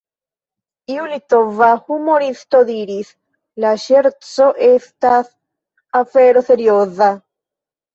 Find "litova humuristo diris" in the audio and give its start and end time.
1.11-3.13